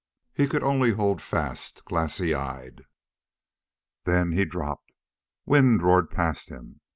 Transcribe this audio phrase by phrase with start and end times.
[0.33, 2.85] He could only hold fast, glassy eyed.
[4.05, 4.95] Then he dropped.
[5.45, 6.81] Wind roared past him.